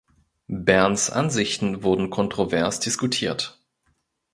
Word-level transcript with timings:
Berns’ 0.47 1.11
Ansichten 1.11 1.83
wurden 1.83 2.09
kontrovers 2.09 2.79
diskutiert. 2.79 3.59